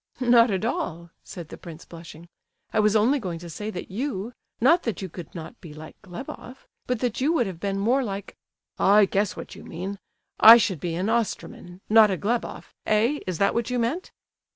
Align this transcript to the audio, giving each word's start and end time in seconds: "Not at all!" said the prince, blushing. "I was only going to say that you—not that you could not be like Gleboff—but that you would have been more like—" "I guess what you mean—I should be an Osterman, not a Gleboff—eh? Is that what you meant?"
"Not 0.19 0.49
at 0.49 0.65
all!" 0.65 1.11
said 1.23 1.49
the 1.49 1.59
prince, 1.59 1.85
blushing. 1.85 2.27
"I 2.73 2.79
was 2.79 2.95
only 2.95 3.19
going 3.19 3.37
to 3.37 3.51
say 3.51 3.69
that 3.69 3.91
you—not 3.91 4.81
that 4.81 4.99
you 5.03 5.09
could 5.09 5.35
not 5.35 5.61
be 5.61 5.75
like 5.75 5.95
Gleboff—but 6.01 6.99
that 7.01 7.21
you 7.21 7.33
would 7.33 7.45
have 7.45 7.59
been 7.59 7.77
more 7.77 8.03
like—" 8.03 8.35
"I 8.79 9.05
guess 9.05 9.35
what 9.35 9.53
you 9.53 9.63
mean—I 9.63 10.57
should 10.57 10.79
be 10.79 10.95
an 10.95 11.07
Osterman, 11.07 11.81
not 11.87 12.09
a 12.09 12.17
Gleboff—eh? 12.17 13.19
Is 13.27 13.37
that 13.37 13.53
what 13.53 13.69
you 13.69 13.77
meant?" 13.77 14.11